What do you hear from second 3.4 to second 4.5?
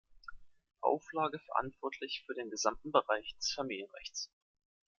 Familienrechts.